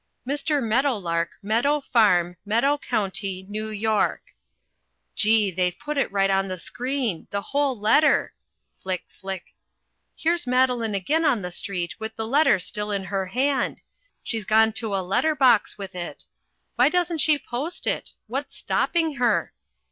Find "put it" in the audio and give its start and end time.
5.77-6.11